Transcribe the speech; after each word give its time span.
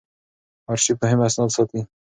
آرشیف 0.71 0.97
مهم 1.03 1.19
اسناد 1.27 1.49
ساتي. 1.55 1.79